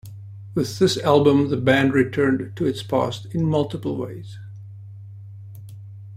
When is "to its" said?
2.55-2.81